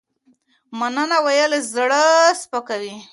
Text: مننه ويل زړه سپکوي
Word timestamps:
مننه 0.79 1.17
ويل 1.25 1.51
زړه 1.73 2.03
سپکوي 2.41 2.95